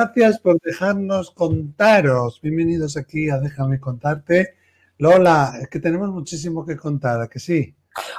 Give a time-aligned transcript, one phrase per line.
[0.00, 2.40] Gracias por dejarnos contaros.
[2.40, 4.54] Bienvenidos aquí a Déjame contarte.
[4.96, 7.74] Lola, es que tenemos muchísimo que contar, ¿a que sí?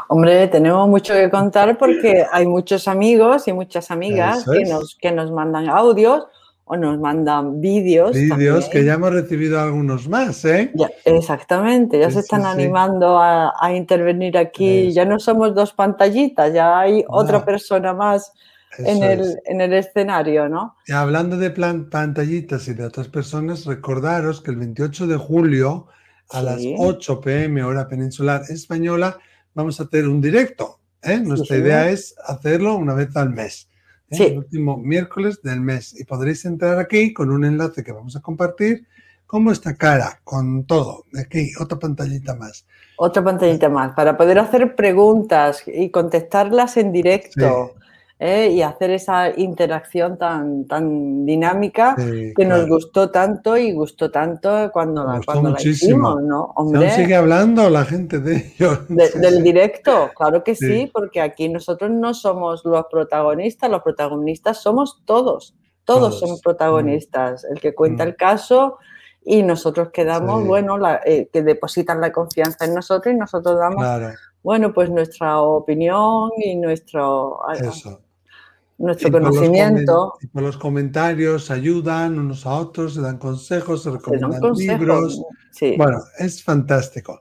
[0.07, 5.11] Hombre, tenemos mucho que contar porque hay muchos amigos y muchas amigas que, nos, que
[5.11, 6.27] nos mandan audios
[6.65, 8.11] o nos mandan vídeos.
[8.13, 10.71] Vídeos que ya hemos recibido algunos más, ¿eh?
[11.03, 14.91] exactamente, ya se están animando a, intervenir aquí.
[14.91, 18.33] Ya no somos dos pantallitas, ya hay otra persona más
[18.77, 20.75] en el, en el, escenario, ¿no?
[20.87, 25.87] Y hablando de pantallitas y de otras personas, recordaros que el 28 de julio
[26.29, 29.17] a las 8 pm hora peninsular española
[29.53, 30.79] vamos a tener un directo.
[31.03, 31.19] ¿eh?
[31.19, 33.69] Nuestra idea es hacerlo una vez al mes.
[34.09, 34.27] ¿eh?
[34.27, 35.99] El último miércoles del mes.
[35.99, 38.87] Y podréis entrar aquí con un enlace que vamos a compartir
[39.25, 41.05] con vuestra cara, con todo.
[41.17, 42.65] Aquí, otra pantallita más.
[42.97, 47.75] Otra pantallita más, para poder hacer preguntas y contestarlas en directo.
[48.21, 48.51] ¿Eh?
[48.51, 55.03] y hacer esa interacción tan, tan dinámica que nos gustó tanto y gustó tanto cuando,
[55.03, 56.53] la, cuando hicimos, ¿no?
[56.55, 58.87] Hombre, sigue hablando la gente de ellos.
[58.87, 60.89] del directo, claro que sí.
[60.93, 67.59] porque aquí nosotros no somos los protagonistas, los protagonistas somos todos, todos, son protagonistas, el
[67.59, 68.07] que cuenta mm.
[68.07, 68.77] el caso
[69.25, 73.83] y nosotros quedamos, bueno, eh, que depositan la confianza en nosotros y nosotros damos,
[74.43, 77.39] bueno, pues nuestra opinión y nuestro...
[77.51, 77.99] Eso
[78.81, 80.13] nuestro conocimiento.
[80.31, 85.21] Por los, los comentarios ayudan unos a otros, se dan consejos, se recomiendan libros.
[85.77, 87.19] Bueno, es fantástico.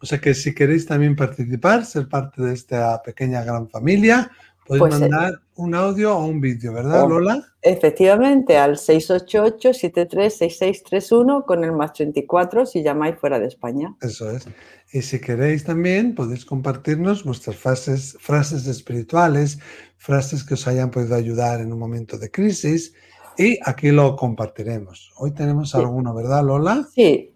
[0.00, 4.30] O sea que si queréis también participar, ser parte de esta pequeña gran familia,
[4.68, 7.42] podéis pues, eh, mandar un audio o un vídeo, ¿verdad, Lola?
[7.62, 13.96] Efectivamente, al 688-736631 con el más 34 si llamáis fuera de España.
[14.00, 14.46] Eso es.
[14.92, 19.58] Y si queréis también, podéis compartirnos vuestras frases, frases espirituales,
[19.96, 22.92] frases que os hayan podido ayudar en un momento de crisis
[23.36, 25.12] y aquí lo compartiremos.
[25.16, 26.86] Hoy tenemos alguno, ¿verdad, Lola?
[26.94, 27.34] Sí,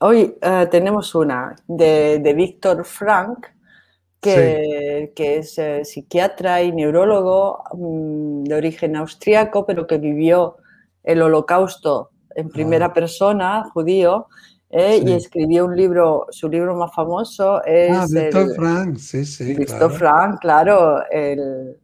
[0.00, 3.46] hoy eh, tenemos una de, de Víctor Frank,
[4.20, 10.56] que, que es eh, psiquiatra y neurólogo mm, de origen austriaco, pero que vivió
[11.04, 12.92] el holocausto en primera ah.
[12.92, 14.26] persona, judío,
[14.70, 17.96] eh, y escribió un libro, su libro más famoso es...
[17.96, 19.54] Ah, Víctor Frank, sí, sí.
[19.54, 21.78] Víctor Frank, claro, el,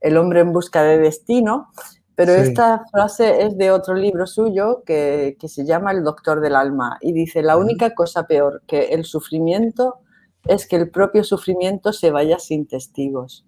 [0.00, 1.70] el, hombre en busca de destino,
[2.14, 6.56] pero esta frase es de otro libro suyo que, que, se llama El doctor del
[6.56, 10.00] alma y dice, la única cosa peor que el sufrimiento
[10.44, 13.46] es que el propio sufrimiento se vaya sin testigos.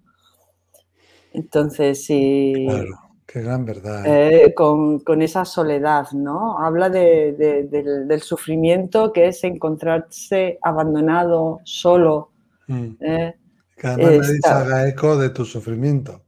[1.33, 2.67] Entonces, sí.
[2.69, 4.03] Claro, qué gran verdad.
[4.07, 6.59] Eh, con, esa soledad, ¿no?
[6.59, 12.31] Habla del, sufrimiento que es encontrarse abandonado, solo.
[12.67, 12.91] Mm.
[13.01, 13.35] ¿eh?
[13.77, 16.21] que además nadie se haga eco de tu sufrimiento.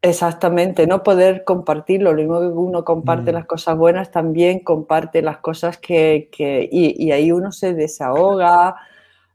[0.00, 2.12] Exactamente, no poder compartirlo.
[2.12, 3.34] Lo mismo que uno comparte mm.
[3.34, 6.28] las cosas buenas, también comparte las cosas que.
[6.70, 8.76] y, ahí uno se desahoga,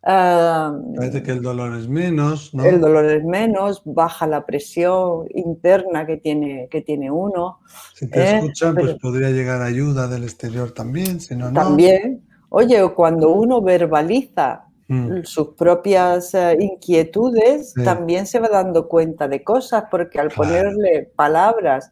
[0.05, 2.65] Parece que el dolor es menos, ¿no?
[2.65, 7.59] El dolor es menos, baja la presión interna que tiene, que tiene uno.
[7.93, 8.35] Si te ¿eh?
[8.35, 12.21] escuchan, pues podría llegar ayuda del exterior también, si no, También.
[12.49, 15.23] Oye, cuando uno verbaliza mm.
[15.23, 21.91] sus propias eh, inquietudes, también se va dando cuenta de cosas, porque al ponerle palabras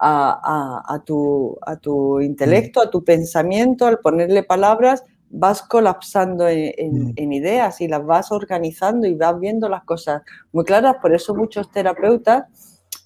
[0.00, 5.04] a, tu, a tu intelecto, a tu pensamiento, al ponerle palabras,
[5.36, 7.12] vas colapsando mm.
[7.16, 10.22] en, ideas y las vas organizando y vas viendo las cosas
[10.52, 10.96] muy claras.
[11.02, 12.44] Por eso muchos terapeutas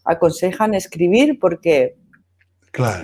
[0.04, 1.96] aconsejan escribir porque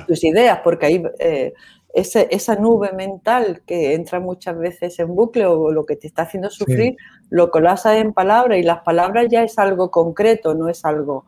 [0.07, 1.55] tus ideas, porque ahí eh,
[1.95, 6.51] esa nube mental que entra muchas veces en bucle o lo que te está haciendo
[6.51, 6.97] sufrir,
[7.31, 11.25] lo colapsas en palabras y las palabras ya es algo concreto, no es algo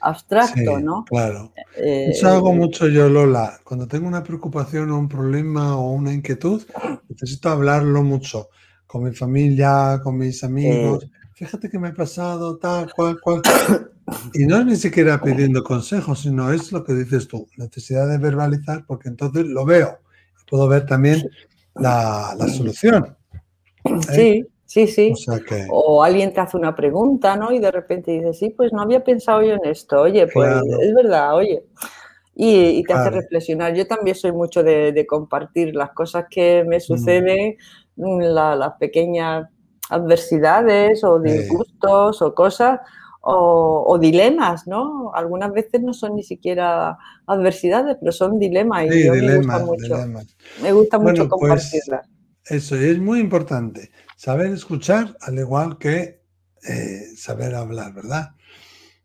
[0.00, 1.04] abstracto, ¿no?
[1.04, 1.52] Claro.
[1.76, 3.60] Eh, Eso hago mucho yo, Lola.
[3.64, 6.62] Cuando tengo una preocupación o un problema o una inquietud,
[7.08, 8.48] necesito hablarlo mucho
[8.86, 11.06] con mi familia, con mis amigos.
[11.34, 13.42] Fíjate que me ha pasado tal, cual, cual.
[14.34, 18.18] Y no es ni siquiera pidiendo consejos, sino es lo que dices tú, necesidad de
[18.18, 19.98] verbalizar, porque entonces lo veo.
[20.48, 21.28] Puedo ver también
[21.74, 23.16] la, la solución.
[23.84, 23.90] ¿eh?
[24.14, 24.46] Sí.
[24.68, 25.14] Sí, sí.
[25.70, 27.52] O, alguien te hace una pregunta, ¿no?
[27.52, 30.02] Y de repente dices, sí, pues no había pensado yo en esto.
[30.02, 31.64] Oye, pues es verdad, oye.
[32.34, 33.74] Y, te hace reflexionar.
[33.74, 36.80] Yo también soy mucho de, compartir las cosas que me mm.
[36.80, 37.56] suceden,
[37.96, 39.48] mm, las pequeñas
[39.88, 42.78] adversidades o disgustos o cosas
[43.22, 45.12] o, dilemas, ¿no?
[45.14, 49.96] Algunas veces no son ni siquiera adversidades, pero son dilemas y sí, me gusta mucho.
[50.62, 52.06] Me gusta mucho pues compartirlas.
[52.44, 53.90] eso, es muy importante.
[54.18, 56.24] Saber escuchar al igual que
[56.68, 58.34] eh, saber hablar, ¿verdad?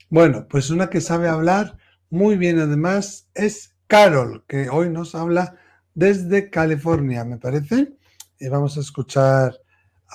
[0.10, 1.77] Bueno, pues una que sabe hablar
[2.10, 5.56] muy bien además es Carol, que hoy nos habla
[5.94, 7.94] desde California, me parece.
[8.39, 9.56] Y vamos a escuchar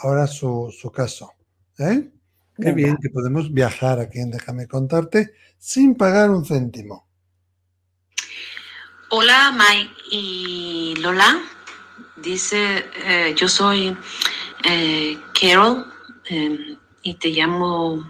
[0.03, 1.31] ahora su, caso.
[1.79, 2.11] ¿eh?
[2.61, 7.07] Qué bien que podemos viajar aquí en Déjame contarte sin pagar un céntimo.
[9.11, 11.41] Hola Mike y Lola.
[12.17, 13.97] Dice, eh, yo soy
[14.65, 15.87] eh, Carol
[16.27, 18.05] em, y te llamo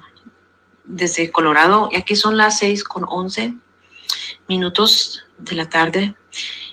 [0.84, 1.88] desde Colorado.
[1.92, 3.54] Y aquí son las 6 con 11
[4.48, 6.14] minutos de la tarde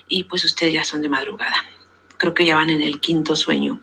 [0.08, 1.56] y pues ustedes ya son de madrugada.
[2.16, 3.80] Creo que ya van en el quinto sueño.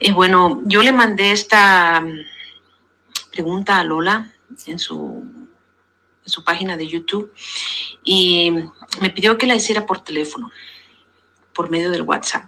[0.00, 2.20] Eh, bueno, yo le mandé esta mm,
[3.32, 4.32] pregunta a Lola
[4.66, 5.24] en su,
[6.24, 7.32] en su página de YouTube
[8.02, 8.50] y
[9.00, 10.50] me pidió que la hiciera por teléfono,
[11.52, 12.46] por medio del WhatsApp.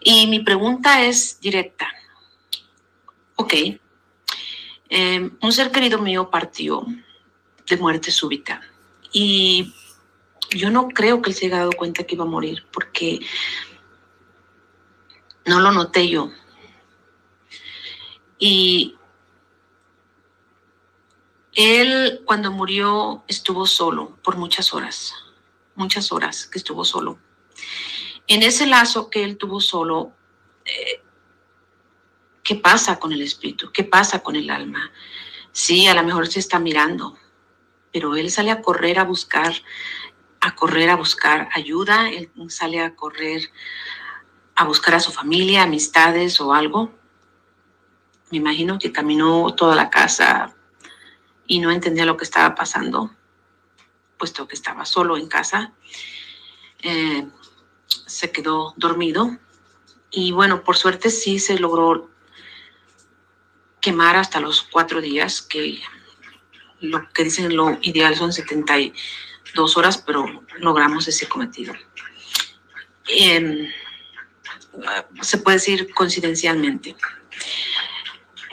[0.00, 1.88] Y mi pregunta es directa.
[3.36, 3.54] Ok,
[4.88, 6.84] em, un ser querido mío partió
[7.68, 8.60] de muerte súbita
[9.12, 9.74] y
[10.50, 13.20] yo no creo que él se haya dado cuenta que iba a morir porque
[15.46, 16.30] no lo noté yo.
[18.38, 18.96] Y
[21.52, 25.12] él cuando murió estuvo solo por muchas horas,
[25.74, 27.18] muchas horas que estuvo solo.
[28.30, 30.12] En ese lazo que él tuvo solo,
[30.64, 31.02] eh,
[32.44, 33.72] ¿qué pasa con el espíritu?
[33.72, 34.92] ¿Qué pasa con el alma?
[35.50, 37.18] Sí, a lo mejor se está mirando,
[37.92, 39.52] pero él sale a correr a buscar,
[40.40, 43.50] a correr a buscar ayuda, él sale a correr
[44.54, 46.94] a buscar a su familia, amistades o algo.
[48.30, 50.54] Me imagino que caminó toda la casa
[51.48, 53.12] y no entendía lo que estaba pasando,
[54.16, 55.72] puesto que estaba solo en casa.
[56.80, 57.26] Eh,
[58.06, 59.38] se quedó dormido
[60.10, 62.10] y bueno, por suerte sí se logró
[63.80, 65.80] quemar hasta los cuatro días, que
[66.80, 71.74] lo que dicen lo ideal son 72 horas, pero logramos ese cometido.
[73.06, 73.70] Em,
[75.22, 76.96] se puede decir coincidencialmente.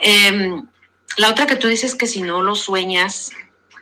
[0.00, 0.66] Em,
[1.16, 3.32] la otra que tú dices que si no lo sueñas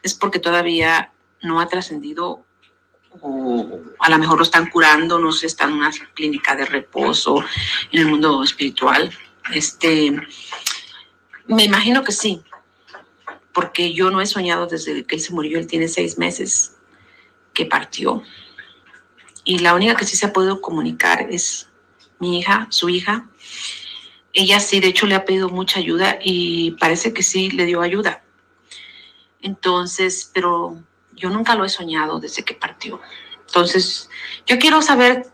[0.02, 1.12] es porque todavía
[1.42, 2.45] no ha trascendido
[3.22, 7.44] o a lo mejor lo están curando, no sé, está en una clínica de reposo
[7.92, 9.10] en el mundo espiritual.
[9.52, 10.12] Este,
[11.46, 12.42] me imagino que sí,
[13.52, 16.76] porque yo no he soñado desde que él se murió, él tiene seis meses
[17.54, 18.22] que partió.
[19.44, 21.68] Y la única que sí se ha podido comunicar es
[22.18, 23.28] mi hija, su hija.
[24.32, 27.80] Ella sí, de hecho, le ha pedido mucha ayuda y parece que sí le dio
[27.80, 28.22] ayuda.
[29.40, 30.82] Entonces, pero
[31.16, 33.00] yo nunca lo he soñado desde que partió.
[33.46, 34.08] Entonces,
[34.46, 35.26] yo quiero saber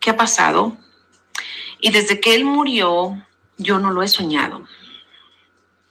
[0.00, 0.76] qué ha pasado.
[1.80, 3.24] Y desde que él murió,
[3.56, 4.66] yo no lo he soñado.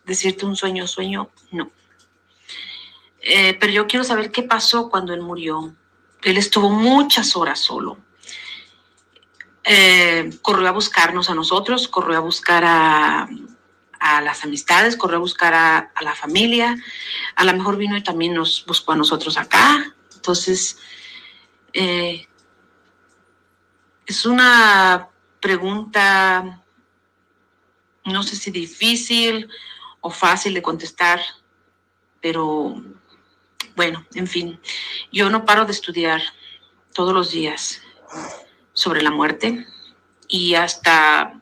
[0.06, 1.72] Decirte un sueño, sueño, no.
[3.22, 5.74] Eh, pero yo quiero saber qué pasó cuando él murió.
[6.24, 7.98] Él estuvo muchas horas solo.
[9.64, 13.28] Eh, corrió a buscarnos a nosotros, corrió a buscar a,
[14.00, 16.78] a las amistades, corrió a buscar a, la familia,
[17.38, 19.96] a lo mejor vino y también nos buscó a nosotros acá.
[20.16, 20.80] Entonces,
[21.72, 22.28] eh,
[24.08, 25.08] es una
[25.40, 26.64] pregunta,
[28.06, 29.48] no sé si difícil
[30.02, 31.22] o fácil de contestar,
[32.22, 32.84] pero
[33.76, 34.60] bueno, en fin,
[35.12, 36.22] yo no paro de estudiar
[36.94, 37.82] todos los días
[38.74, 39.68] sobre la muerte
[40.28, 41.40] y hasta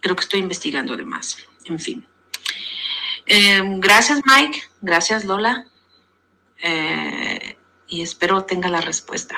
[0.00, 2.09] creo que estoy investigando además en fin.
[3.32, 5.64] Em, gracias Mike, gracias Lola
[6.64, 7.56] eh,
[7.86, 9.36] y espero tenga la respuesta.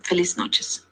[0.00, 0.88] Feliz noches.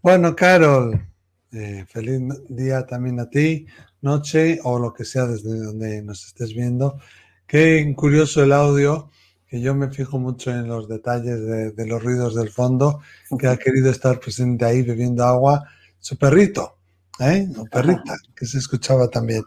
[0.00, 1.06] Bueno, Carol,
[1.52, 3.66] eh, feliz día también a ti,
[4.00, 6.98] noche o lo que sea desde donde nos estés viendo.
[7.46, 9.10] Qué curioso el audio,
[9.46, 13.02] que yo me fijo mucho en los detalles de, de los ruidos del fondo,
[13.38, 15.68] que ha querido estar presente ahí bebiendo agua,
[15.98, 16.78] su perrito.
[17.20, 17.48] ¿eh?
[17.58, 19.44] O perrita, que se escuchaba también.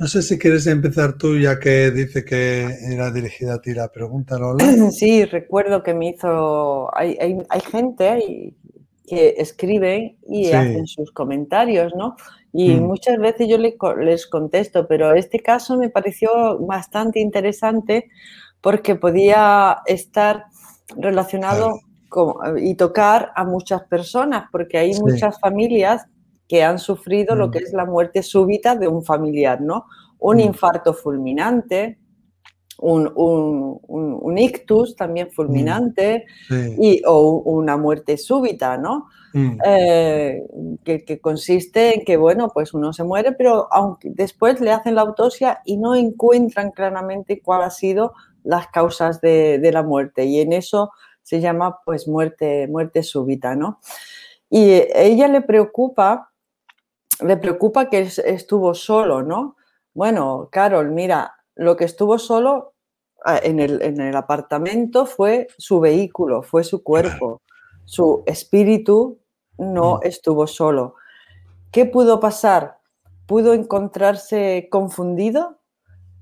[0.00, 3.92] No sé si quieres empezar tú, ya que dice que era dirigida a ti la
[3.92, 4.90] pregunta, Lola.
[4.90, 6.88] Sí, recuerdo que me hizo.
[6.96, 8.54] Hay, hay, gente
[9.06, 12.16] que escribe y hacen sus comentarios, ¿no?
[12.50, 12.82] Y mm.
[12.82, 18.08] muchas veces yo les contesto, pero este caso me pareció bastante interesante
[18.62, 20.46] porque podía estar
[20.96, 21.78] relacionado
[22.58, 26.06] y tocar a muchas personas, porque hay muchas familias
[26.50, 27.50] que han sufrido lo mm.
[27.52, 29.86] que es la muerte súbita de un familiar, ¿no?
[30.18, 30.40] Un mm.
[30.40, 31.96] infarto fulminante,
[32.78, 35.30] un, ictus también mm.
[35.30, 39.06] fulminante y, o una muerte súbita, ¿no?
[39.64, 40.42] Eh,
[40.82, 45.02] que, consiste en que, bueno, pues uno se muere, pero aunque después le hacen la
[45.02, 50.24] autopsia y no encuentran claramente cuál ha sido las causas de, de la muerte.
[50.24, 50.90] Y en eso
[51.22, 53.78] se llama pues muerte, muerte súbita, ¿no?
[54.50, 56.29] Y ella le preocupa,
[57.22, 59.56] le preocupa que estuvo solo, ¿no?
[59.94, 62.74] Bueno, Carol, mira, lo que estuvo solo
[63.24, 67.42] ah, en el, en el apartamento fue su vehículo, fue su cuerpo.
[67.84, 69.18] Su espíritu
[69.58, 70.00] no mm.
[70.04, 70.94] estuvo solo.
[71.72, 72.78] ¿Qué pudo pasar?
[73.26, 75.58] ¿Pudo encontrarse confundido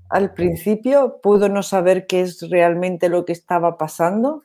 [0.09, 1.19] al principio?
[1.21, 4.43] ¿Pudo no saber qué es realmente lo que estaba pasando?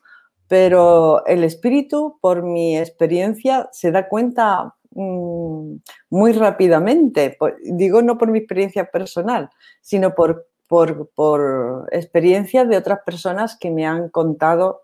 [0.49, 5.77] pero el espíritu, por mi experiencia, se da cuenta mm,
[6.11, 7.37] muy rápidamente.
[7.63, 13.87] digo no por mi experiencia personal, sino por, por, experiencia de otras personas que me
[13.87, 14.83] han contado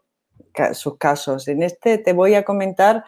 [0.73, 1.49] sus casos.
[1.49, 3.05] En este te voy a comentar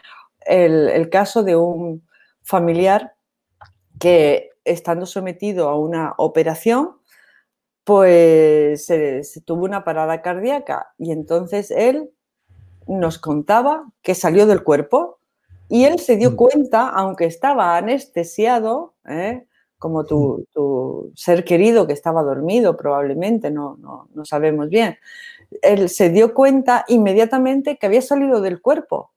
[0.46, 2.06] el, caso de un
[2.42, 3.14] familiar
[3.98, 6.96] que estando sometido a una operación,
[7.84, 12.10] pues se, tuvo una parada cardíaca y entonces él
[12.86, 15.18] nos contaba que salió del cuerpo
[15.72, 16.36] y él se dio mm.
[16.36, 19.46] cuenta, aunque estaba anestesiado, ¿eh?
[19.78, 20.46] como tu,
[21.16, 24.98] ser querido que estaba dormido probablemente, no, no, sabemos bien,
[25.62, 29.12] él se dio cuenta inmediatamente que había salido del cuerpo.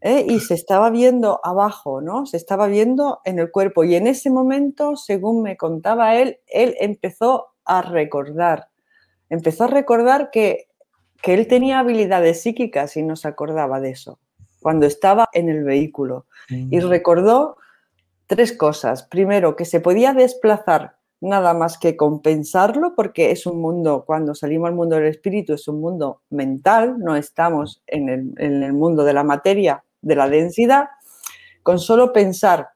[0.00, 0.24] ¿eh?
[0.28, 2.26] Y se estaba viendo abajo, ¿no?
[2.26, 3.82] Se estaba viendo en el cuerpo.
[3.82, 8.68] Y en ese momento, según me contaba él, él empezó a recordar.
[9.30, 10.68] Empezó a recordar que
[11.22, 14.18] que él tenía habilidades psíquicas y no se acordaba de eso,
[14.60, 16.26] cuando estaba en el vehículo.
[16.48, 16.88] Y mm.
[16.88, 17.56] recordó
[18.26, 19.02] tres cosas.
[19.04, 24.68] Primero, que se podía desplazar nada más que compensarlo, porque es un mundo, cuando salimos
[24.68, 29.04] al mundo del espíritu, es un mundo mental, no estamos en el, en el mundo
[29.04, 30.88] de la materia, de la densidad.
[31.62, 32.68] Con solo pensar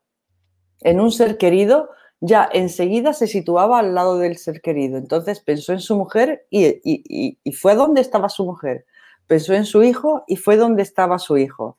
[0.80, 1.90] en un ser querido,
[2.24, 4.96] ya enseguida se situaba al lado del ser querido.
[4.96, 8.86] Entonces pensó en su mujer y, fue donde estaba su mujer.
[9.32, 11.78] Pensó en su hijo y fue donde estaba su hijo.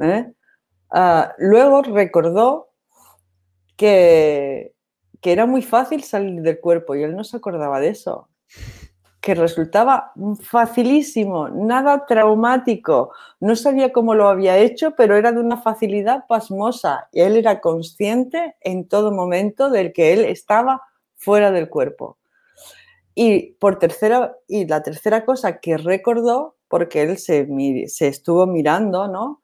[0.00, 0.32] ¿eh?
[0.90, 2.70] Ah, luego recordó
[3.76, 4.72] que,
[5.20, 8.30] que era muy fácil salir del cuerpo y él no se acordaba de eso
[9.20, 13.12] que resultaba facilísimo, nada traumático.
[13.40, 17.10] No sabía cómo lo había hecho, pero era de una facilidad pasmosa.
[17.12, 20.80] Y él era consciente en todo momento del que él estaba
[21.14, 22.16] fuera del cuerpo.
[23.14, 27.48] Y por tercera, y la tercera cosa que recordó, porque él se,
[27.88, 29.42] se estuvo mirando, ¿no?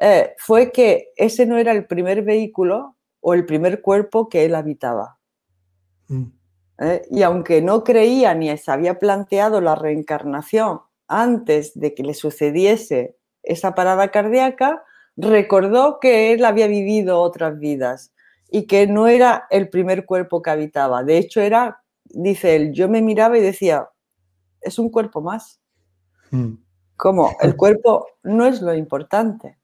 [0.00, 4.54] Eh, fue que ese no era el primer vehículo o el primer cuerpo que él
[4.54, 5.18] habitaba.
[6.06, 6.26] Mm.
[6.78, 7.02] ¿eh?
[7.10, 13.16] Y aunque no creía ni se había planteado la reencarnación antes de que le sucediese
[13.42, 14.84] esa parada cardíaca,
[15.16, 18.14] recordó que él había vivido otras vidas
[18.50, 21.02] y que no era el primer cuerpo que habitaba.
[21.02, 23.88] De hecho, era, dice él, yo me miraba y decía,
[24.60, 25.61] es un cuerpo más.
[26.32, 26.54] Mm.
[26.96, 29.58] Como el cuerpo no es lo importante.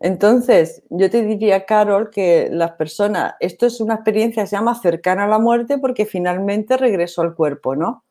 [0.00, 4.74] Entonces, yo te diría, Carol, que las personas, esto es una experiencia que se llama
[4.74, 8.04] cercana a la muerte porque finalmente regresó al cuerpo, ¿no?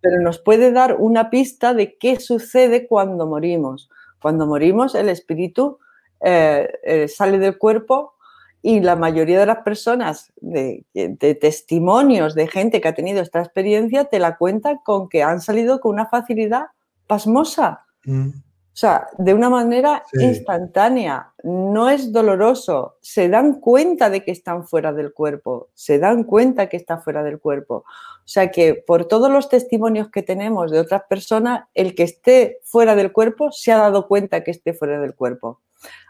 [0.00, 3.90] Pero nos puede dar una pista de qué sucede cuando morimos.
[4.20, 5.78] Cuando morimos, el espíritu
[6.20, 8.14] eh, eh, sale del cuerpo
[8.62, 10.86] y la mayoría de las personas, de,
[11.38, 15.80] testimonios de gente que ha tenido esta experiencia, te la cuentan con que han salido
[15.80, 16.68] con una facilidad
[17.06, 17.84] pasmosa.
[18.04, 18.28] Mm.
[18.28, 24.66] O sea, de una manera instantánea, no es doloroso, se dan cuenta de que están
[24.66, 27.84] fuera del cuerpo, se dan cuenta que está fuera del cuerpo.
[27.86, 32.58] O sea que por todos los testimonios que tenemos de otras personas, el que esté
[32.64, 35.60] fuera del cuerpo se ha dado cuenta que esté fuera del cuerpo.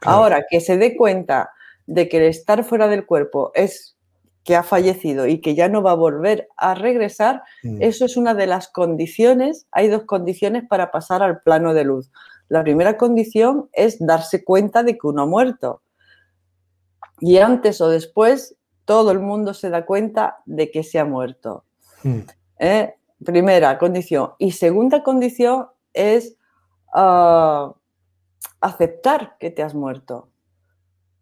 [0.03, 1.51] Ahora, que se dé cuenta
[1.87, 3.94] de que el estar fuera del cuerpo es
[4.45, 7.81] que ha fallecido y que ya no va a volver a regresar, mm.
[7.81, 12.13] eso es una de las condiciones, hay dos condiciones para pasar al plano de luz.
[12.49, 15.83] La primera condición es darse cuenta de que uno ha muerto.
[17.21, 21.65] Y antes o después, todo el mundo se da cuenta de que se ha muerto.
[22.03, 22.21] Hmm.
[22.59, 22.95] ¿Eh?
[23.25, 24.33] Primera condición.
[24.39, 26.37] Y segunda condición es
[26.93, 27.75] ah,
[28.61, 30.29] aceptar que te has muerto.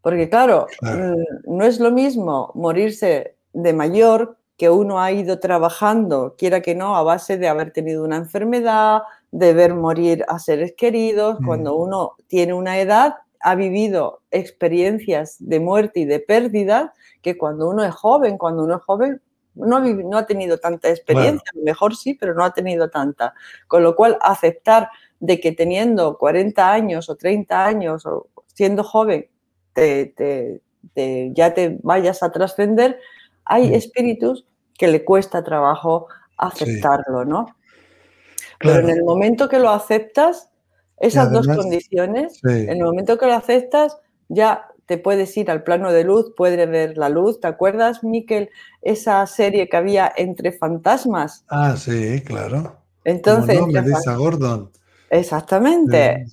[0.03, 6.35] Porque claro, mm, no es lo mismo morirse de mayor que uno ha ido trabajando,
[6.37, 10.75] quiera que no, a base de haber tenido una enfermedad, de ver morir a seres
[10.77, 11.47] queridos, mm.
[11.47, 16.93] cuando uno tiene una edad, ha vivido experiencias de muerte y de pérdida,
[17.23, 19.21] que cuando uno es joven, cuando uno es joven,
[19.55, 23.35] no, no ha tenido tanta experiencia, mejor sí, pero no ha tenido tanta.
[23.67, 24.91] Con lo cual, aceptar
[25.21, 29.27] de que teniendo 40 años o 30 años o siendo joven,
[29.75, 32.99] ya te vayas a trascender,
[33.45, 33.75] hay mm.
[33.75, 37.55] espíritus que le cuesta trabajo aceptarlo, ¿no?
[38.59, 40.51] Pero en el momento que lo aceptas,
[40.99, 43.99] Esas dos condiciones, en el momento que lo aceptas,
[44.29, 47.41] ya te puedes ir al plano de luz, puedes ver la luz.
[47.41, 48.51] ¿Te acuerdas, Miquel,
[48.83, 51.45] esa serie que había entre fantasmas?
[51.49, 52.77] Ah, sí, claro.
[53.05, 54.71] Entonces, no, Gordon.
[55.11, 56.25] Exactamente.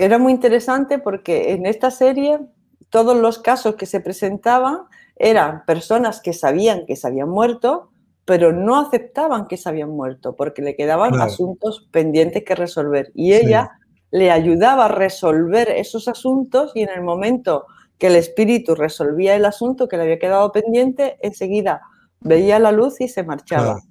[0.00, 2.40] Era muy interesante porque en esta serie
[2.88, 7.90] todos los casos que se presentaban eran personas que sabían que se habían muerto,
[8.24, 13.12] pero no aceptaban que se habían muerto porque le quedaban asuntos pendientes que resolver.
[13.14, 13.72] Y ella
[14.10, 17.66] le ayudaba a resolver esos asuntos y en el momento
[17.98, 21.82] que el espíritu resolvía el asunto que le había quedado pendiente, enseguida
[22.20, 23.82] veía la luz y se marchaba.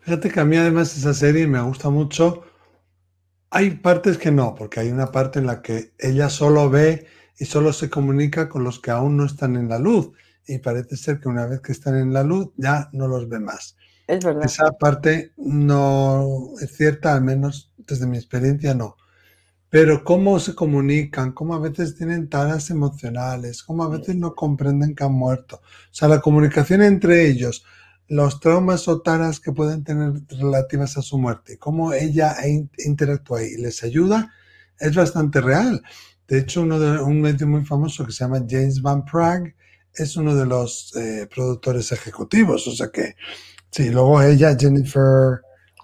[0.00, 2.44] Fíjate que a mí además esa serie me gusta mucho.
[3.56, 7.06] Hay partes que no, porque hay una parte en la que ella solo ve
[7.38, 10.10] y solo se comunica con los que aún no están en la luz.
[10.46, 13.40] Y parece ser que una vez que están en la luz ya no los ve
[13.40, 13.78] más.
[14.08, 14.44] Es verdad.
[14.44, 18.98] Esa parte no es cierta, al menos desde mi experiencia no.
[19.70, 24.94] Pero cómo se comunican, cómo a veces tienen taras emocionales, cómo a veces no comprenden
[24.94, 25.62] que han muerto.
[25.62, 27.64] O sea, la comunicación entre ellos,
[28.08, 32.36] los traumas o taras que pueden tener relativas a su muerte, cómo ella
[32.78, 34.32] interactúa y les ayuda,
[34.78, 35.82] es bastante real.
[36.28, 39.54] De hecho, uno de, un medio muy famoso que se llama James Van Prague
[39.94, 42.66] es uno de los eh, productores ejecutivos.
[42.66, 43.14] O sea que,
[43.70, 45.40] sí, luego ella, Jennifer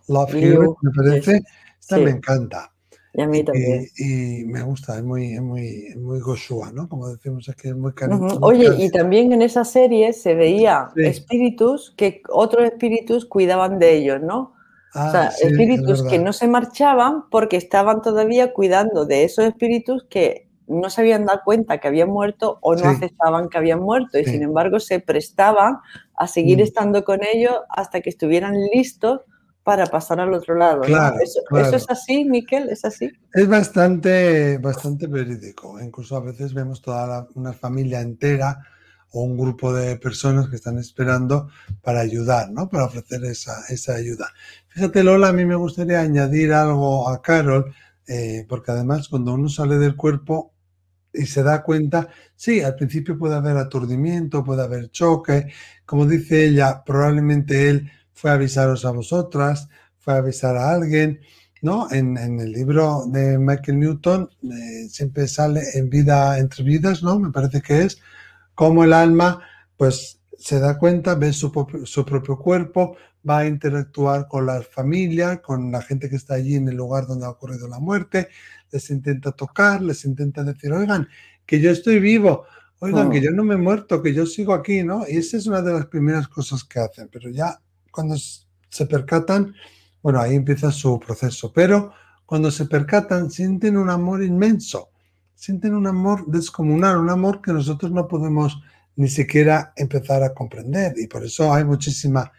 [0.08, 1.42] Love Hewitt, me parece,
[1.80, 2.71] esta me encanta.
[3.14, 3.86] Y a mí también.
[3.98, 6.88] Y, me gusta, es muy, muy, muy Goshua, ¿no?
[6.88, 8.38] Como decimos aquí, es muy cariñoso.
[8.40, 14.20] Oye, y también en esa serie se veía espíritus que otros espíritus cuidaban de ellos,
[14.22, 14.54] ¿no?
[14.94, 20.04] o sea, ah, espíritus que no se marchaban porque estaban todavía cuidando de esos espíritus
[20.10, 24.18] que no se habían dado cuenta que habían muerto o no aceptaban que habían muerto
[24.18, 25.78] y sin embargo se prestaban
[26.14, 26.62] a seguir mm.
[26.62, 29.20] estando con ellos hasta que estuvieran listos
[29.64, 30.82] para pasar al otro lado.
[30.82, 32.68] Eso, es así, Miquel?
[32.68, 33.10] ¿Es así?
[33.32, 35.80] Es bastante, bastante verídico.
[35.80, 38.58] Incluso a veces vemos toda una familia entera
[39.12, 41.48] o un grupo de personas que están esperando
[41.82, 42.68] para ayudar, ¿no?
[42.68, 44.28] Para ofrecer esa, esa ayuda.
[44.68, 47.72] Fíjate, Lola, a mí me gustaría añadir algo a Carol,
[48.08, 50.54] eh, porque además cuando uno sale del cuerpo
[51.12, 55.52] y se da cuenta, sí, al principio puede haber aturdimiento, puede haber choque,
[55.84, 61.20] como dice ella, probablemente él fue a avisaros a vosotras, fue a avisar a alguien,
[61.62, 61.90] ¿no?
[61.90, 67.18] En, el libro de Michael Newton eh, siempre sale en vida entre vidas, ¿no?
[67.18, 67.98] Me parece que es,
[68.54, 69.40] como el alma,
[69.76, 71.52] pues se da cuenta, ve su,
[71.84, 72.96] su propio cuerpo,
[73.28, 77.06] va a interactuar con la familia, con la gente que está allí en el lugar
[77.06, 78.28] donde ha ocurrido la muerte,
[78.72, 81.08] les intenta tocar, les intenta decir, oigan,
[81.46, 82.44] que yo estoy vivo,
[82.80, 83.22] oigan, que oh.
[83.22, 85.04] yo no me he muerto, que yo sigo aquí, ¿no?
[85.08, 87.60] Y esa es una de las primeras cosas que hacen, pero ya
[87.92, 89.54] cuando se percatan,
[90.02, 91.92] bueno, ahí empieza su proceso, pero
[92.26, 94.90] cuando se percatan sienten un amor inmenso,
[95.36, 98.60] sienten un amor descomunal, un amor que nosotros no podemos
[98.96, 102.32] ni siquiera empezar a comprender y por eso hay muchísima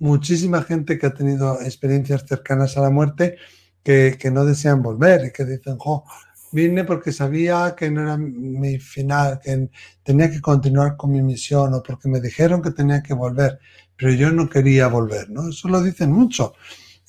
[0.00, 3.36] muchísima gente que ha tenido experiencias cercanas a la muerte
[3.84, 6.04] que, no desean volver y que dicen, jo,
[6.52, 9.68] vine porque sabía que no era mi final, que
[10.02, 13.58] tenía que continuar con mi misión o porque me dijeron que tenía que volver,
[13.96, 15.48] pero yo no quería volver, ¿no?
[15.48, 16.54] Eso lo dicen mucho.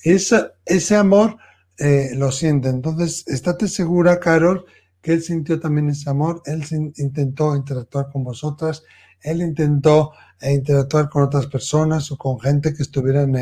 [0.02, 1.36] Ese, ese amor
[1.78, 2.68] eh, lo siente.
[2.68, 4.64] Entonces, estate segura, Carol,
[5.00, 6.64] que él sintió también ese amor, él
[6.96, 8.84] intentó interactuar con vosotras,
[9.20, 13.36] él intentó e interactuar con otras personas o con gente que estuviera en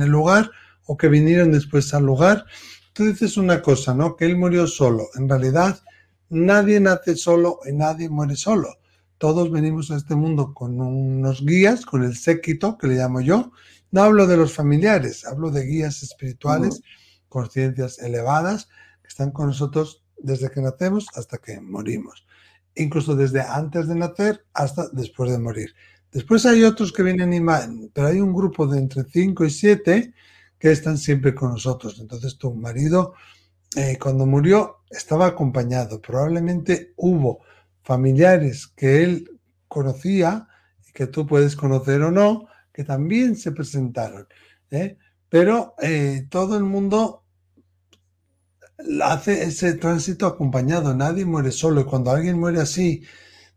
[0.00, 0.50] el, lugar
[0.86, 2.44] o que vinieron después al lugar.
[2.98, 4.16] Tú dices una cosa, ¿no?
[4.16, 5.06] Que él murió solo.
[5.14, 5.80] En realidad,
[6.30, 8.74] nadie nace solo y nadie muere solo.
[9.18, 13.52] Todos venimos a este mundo con unos guías, con el séquito, que le llamo yo.
[13.92, 16.82] No hablo de los familiares, hablo de guías espirituales,
[17.28, 18.68] conciencias elevadas,
[19.00, 22.26] que están con nosotros desde que nacemos hasta que morimos
[22.74, 25.72] incluso desde antes de nacer hasta después de morir.
[26.10, 27.46] Después hay otros que vienen,
[27.94, 30.14] pero hay un grupo de entre 5 y 7
[30.58, 31.98] que están siempre con nosotros.
[32.00, 33.14] Entonces tu marido,
[33.76, 36.00] eh, cuando murió, estaba acompañado.
[36.00, 37.40] Probablemente hubo
[37.82, 40.48] familiares que él conocía
[40.86, 44.26] y que tú puedes conocer o no, que también se presentaron.
[44.70, 44.98] ¿eh?
[45.28, 47.24] Pero eh, todo el mundo
[49.02, 53.02] hace ese tránsito acompañado, nadie muere solo y cuando alguien muere así,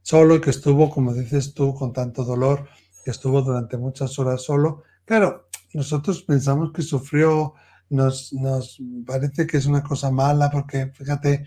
[0.01, 2.67] solo que estuvo, como dices tú, con tanto dolor,
[3.03, 7.53] que estuvo durante muchas horas solo, claro, nosotros pensamos que sufrió,
[7.89, 11.45] nos, nos parece que es una cosa mala porque fíjate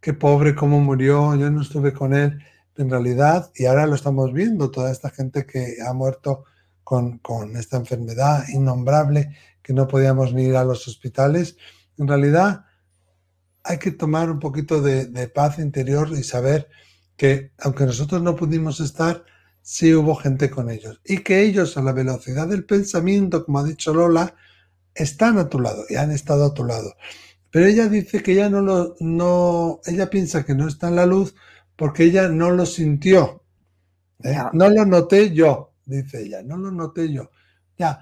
[0.00, 2.38] qué pobre, cómo murió, yo no estuve con él,
[2.76, 6.44] en realidad, y ahora lo estamos viendo, toda esta gente que ha muerto
[6.82, 11.56] con, con esta enfermedad innombrable, que no podíamos ni ir a los hospitales,
[11.98, 12.64] en realidad
[13.62, 16.68] hay que tomar un poquito de, de paz interior y saber
[17.16, 19.24] que aunque nosotros no pudimos estar,
[19.62, 21.00] sí hubo gente con ellos.
[21.04, 24.34] Y que ellos a la velocidad del pensamiento, como ha dicho Lola,
[24.94, 26.94] están a tu lado y han estado a tu lado.
[27.50, 31.06] Pero ella dice que ella no lo, no, ella piensa que no está en la
[31.06, 31.34] luz
[31.76, 33.42] porque ella no lo sintió.
[34.22, 34.36] ¿eh?
[34.52, 37.30] No lo noté yo, dice ella, no lo noté yo.
[37.76, 37.98] Ya,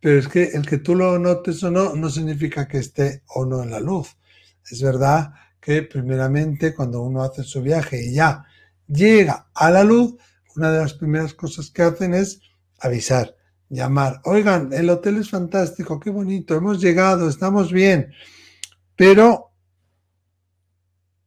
[0.00, 3.44] pero es que el que tú lo notes o no, no significa que esté o
[3.44, 4.16] no en la luz.
[4.70, 8.44] Es verdad que primeramente cuando uno hace su viaje y ya
[8.86, 10.14] llega a la luz,
[10.56, 12.40] una de las primeras cosas que hacen es
[12.80, 13.36] avisar,
[13.68, 14.20] llamar.
[14.24, 18.12] Oigan, el hotel es fantástico, qué bonito, hemos llegado, estamos bien.
[18.96, 19.52] Pero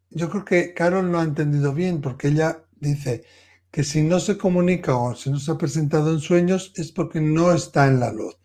[0.10, 3.24] yo creo que Carol no ha entendido bien porque ella dice
[3.72, 7.22] que si no se comunica o si no se ha presentado en sueños es porque
[7.22, 8.38] no está en la luz.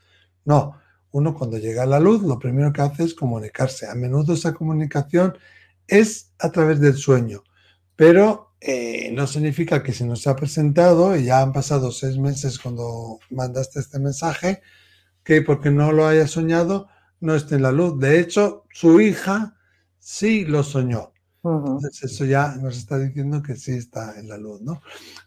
[0.44, 0.78] No,
[1.12, 3.88] uno cuando llega a la luz lo primero que hace es comunicarse.
[3.88, 5.38] A menudo esa comunicación
[5.86, 7.42] es a través del sueño,
[7.96, 13.18] pero eh, no significa que se ha presentado y ya han pasado seis meses cuando
[13.28, 14.62] mandaste este mensaje,
[15.22, 16.88] que porque no lo haya soñado
[17.20, 17.98] no esté en la luz.
[17.98, 19.56] De hecho, su hija
[19.98, 21.12] sí lo soñó.
[21.42, 24.80] Entonces eso ya nos está diciendo que sí está en la luz, ¿no?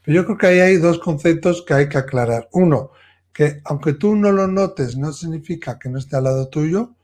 [0.03, 2.49] Pero yo creo que ahí hay dos conceptos que hay que aclarar.
[2.53, 2.89] Uno,
[3.31, 6.95] que aunque tú no lo notes, no significa que no esté al lado tuyo.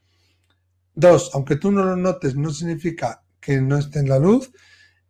[0.95, 4.51] Dos, aunque tú no lo notes, no significa que no esté en la luz.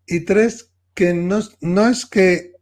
[0.06, 2.54] Y tres, que no, no es que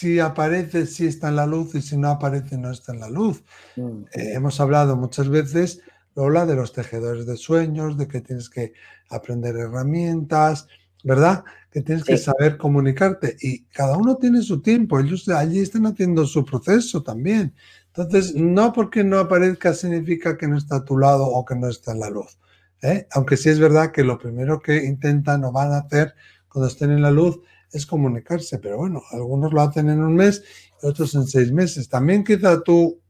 [0.00, 3.10] si aparece, sí está en la luz y si no aparece, no está en la
[3.10, 3.44] luz.
[3.76, 4.04] Mm.
[4.12, 5.80] Eh, hemos hablado muchas veces,
[6.14, 8.72] Lola, de los tejedores de sueños, de que tienes que
[9.10, 10.68] aprender herramientas,
[11.04, 11.44] ¿verdad?
[11.70, 16.24] Que tienes que saber comunicarte y cada uno tiene su tiempo, ellos allí están haciendo
[16.26, 17.54] su proceso también.
[17.88, 21.68] Entonces, no porque no aparezca significa que no está a tu lado o que no
[21.68, 22.38] está en la luz.
[22.82, 23.06] ¿Eh?
[23.12, 26.14] Aunque sí es verdad que lo primero que intentan o van a hacer
[26.48, 27.40] cuando estén en la luz
[27.72, 30.42] es comunicarse, pero bueno, algunos lo hacen en un mes
[30.82, 31.88] y otros en seis meses.
[31.88, 33.00] También quizá tú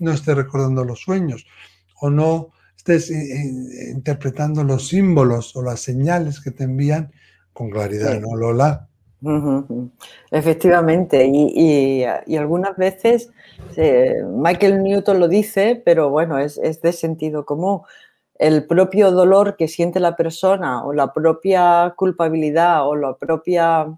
[0.00, 1.44] no estés recordando los sueños
[2.00, 7.12] o no estés interpretando los símbolos o las señales que te envían
[7.52, 8.88] con claridad, ¿no, Lola?
[10.30, 12.04] Efectivamente, y,
[12.36, 13.30] algunas veces
[13.76, 17.80] eh, Michael Newton lo dice, pero bueno, es, es, de sentido común.
[18.36, 23.96] El propio dolor que siente la persona o la propia culpabilidad o la propia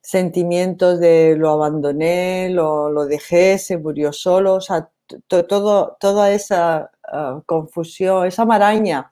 [0.00, 4.88] sentimientos de lo abandoné, lo, lo dejé, se murió solo, o sea,
[5.26, 9.10] todo, toda esa ah, confusión, esa maraña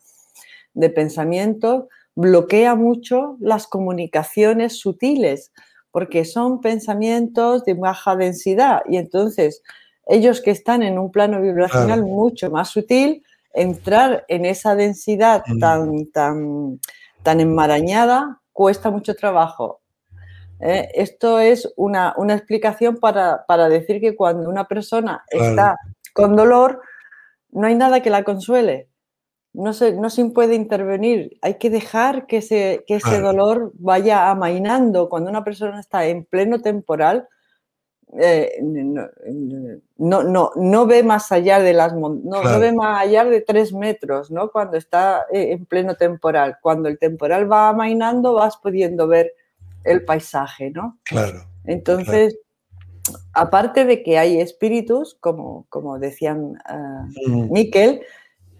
[0.74, 5.52] de pensamiento bloquea mucho las comunicaciones sutiles,
[5.90, 9.62] porque son pensamientos de baja densidad y entonces
[10.06, 13.22] ellos que están en un plano vibracional mucho más sutil,
[13.54, 15.58] entrar en esa densidad mm.
[15.58, 16.80] tan, tan,
[17.22, 19.80] tan enmarañada cuesta mucho trabajo.
[20.61, 20.90] ¿eh?
[20.94, 25.76] esto es una, explicación para, decir que cuando una persona está
[26.12, 26.82] con dolor,
[27.50, 28.88] no hay nada que la consuele.
[29.54, 31.38] No se, no se puede intervenir.
[31.42, 35.08] Hay que dejar que, ese, ese dolor vaya amainando.
[35.08, 37.28] Cuando una persona está en pleno temporal,
[38.18, 43.73] eh, no, no, no, ve más allá de las no, ve más allá de tres
[43.73, 44.51] metros, ¿no?
[44.51, 46.57] Cuando está eh, en pleno temporal.
[46.62, 49.35] Cuando el temporal va amainando, vas pudiendo ver
[49.85, 50.99] el paisaje, ¿no?
[51.05, 51.44] Claro.
[51.64, 52.38] Entonces,
[53.33, 57.55] aparte de que hay espíritus, como, como decían uh,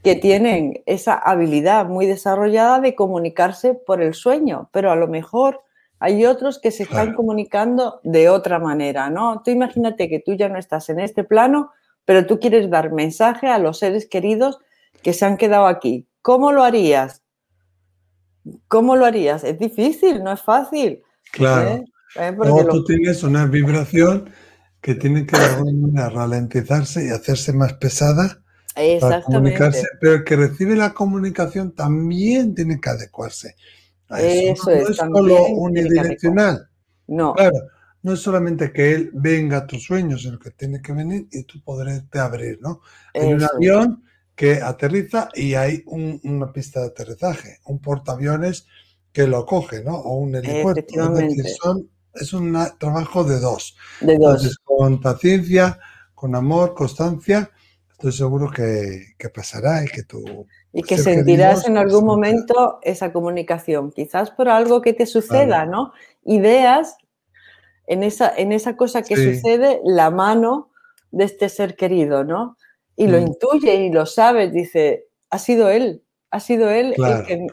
[0.03, 5.63] que tienen esa habilidad muy desarrollada de comunicarse por el sueño, pero a lo mejor
[6.01, 9.43] hay otros que se están comunicando de otra manera, ¿no?
[9.45, 11.73] Tú imagínate que tú ya no estás en este plano,
[12.05, 14.59] pero tú quieres dar mensaje a los seres queridos
[15.03, 16.07] que se han quedado aquí.
[16.23, 17.23] ¿Cómo lo harías?
[18.69, 19.45] ¿Cómo lo harías?
[19.45, 21.03] Es difícil, no es fácil.
[21.33, 21.69] Claro.
[21.71, 21.85] ¿Eh?
[22.17, 22.37] ¿Eh?
[22.71, 24.31] tú tienes una vibración
[24.81, 28.41] que tiene que de alguna manera ralentizarse y hacerse más pesada
[29.01, 33.57] para comunicarse, pero el que recibe la comunicación también tiene que adecuarse.
[34.17, 36.69] Eso, no, es, solo unidireccional.
[37.07, 37.35] No.
[37.35, 37.59] Claro,
[38.03, 41.45] no es solamente que él venga a tus sueños, sino que tiene que venir y
[41.45, 42.81] tú podrete abrir, ¿no?
[43.15, 48.67] Hay un avión que aterriza y hay una pista de aterrizaje, un portaaviones
[49.13, 49.97] que lo coge, ¿no?
[49.97, 50.81] O un helipuerto.
[50.81, 53.77] Es decir, son, es un trabajo de dos.
[54.01, 54.37] De dos.
[54.37, 55.79] Entonces, con paciencia,
[56.15, 57.51] con amor, constancia,
[57.99, 60.47] estoy seguro que, pasará y que tú...
[60.73, 65.93] Y que sentirás en algún momento esa comunicación, quizás por algo que te suceda, ¿no?
[66.25, 66.97] Ideas
[67.89, 70.71] en esa, en esa cosa que sucede, la mano
[71.11, 72.57] de este ser querido, ¿no?
[72.95, 73.27] Y lo mm.
[73.27, 76.95] intuye y lo sabes, dice, ha sido él, ha sido él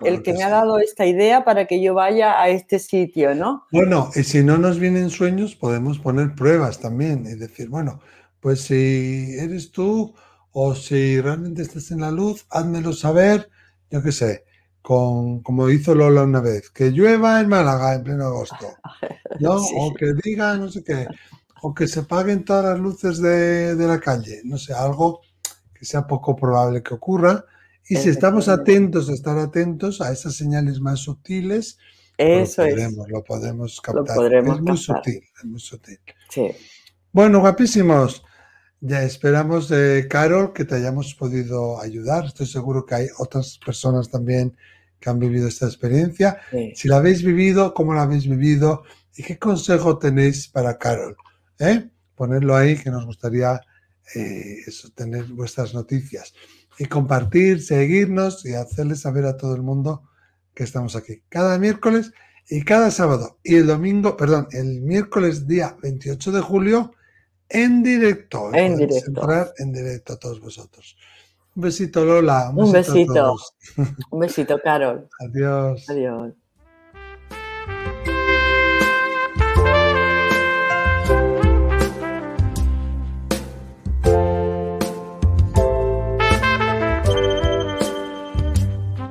[0.03, 3.65] el que, me ha dado esta idea para que yo vaya a este sitio, ¿no?
[3.71, 7.99] Bueno, y si no nos vienen sueños, podemos poner pruebas también y decir, bueno,
[8.41, 10.13] pues si eres tú
[10.57, 13.49] o si realmente estás en la luz, házmelo saber,
[13.91, 14.45] yo qué sé,
[14.81, 18.67] con, como hizo Lola una vez, que llueva en Málaga en pleno agosto,
[19.41, 19.57] ¿no?
[19.57, 21.07] O que diga, no sé qué,
[21.61, 25.19] o que se paguen todas las luces de, de la calle, no sé, algo
[25.73, 27.43] que sea poco probable que ocurra
[27.89, 31.77] y si estamos atentos, estar atentos a esas señales más sutiles,
[32.17, 34.33] Eso lo, podremos, lo podemos captar.
[34.33, 35.99] es muy sutil, es muy sutil.
[37.11, 38.23] Bueno, guapísimos.
[38.81, 39.71] Ya esperamos,
[40.09, 42.25] Carol, que te hayamos podido ayudar.
[42.25, 44.55] Estoy seguro que hay otras personas también
[44.99, 46.39] que han vivido esta experiencia.
[46.75, 48.83] Si la habéis vivido, ¿cómo la habéis vivido?
[49.15, 51.15] ¿Y qué consejo tenéis para Carol?
[51.59, 51.89] ¿Eh?
[52.15, 53.61] Ponerlo ahí, que nos gustaría
[54.13, 54.57] eh,
[54.93, 56.33] tener vuestras noticias
[56.77, 60.03] y compartir, seguirnos y hacerles saber a todo el mundo
[60.53, 62.11] que estamos aquí cada miércoles
[62.49, 63.39] y cada sábado.
[63.43, 66.93] Y el domingo, perdón, el miércoles día 28 de julio
[67.49, 68.53] en directo.
[68.53, 69.07] En directo.
[69.07, 70.97] Entrar en directo a todos vosotros.
[71.55, 72.51] Un besito, Lola.
[72.53, 73.35] Un, besito.
[74.11, 75.07] Un besito, Carol.
[75.19, 75.89] Adiós.
[75.89, 76.33] Adiós.